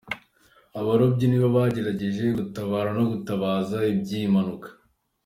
Abarobyi 0.79 1.25
nibo 1.27 1.47
bagerageje 1.57 2.23
gutabara 2.39 2.89
no 2.97 3.03
gutangaza 3.11 3.77
iby’iyi 3.91 4.27
mpanuka. 4.33 4.69